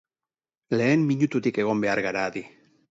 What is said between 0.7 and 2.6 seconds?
Lehen minututik egon behar gara adi.